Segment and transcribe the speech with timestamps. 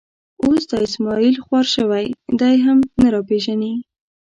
[0.43, 2.05] اوس دا اسمعیل خوار شوی،
[2.39, 3.73] دی هم نه را پېژني.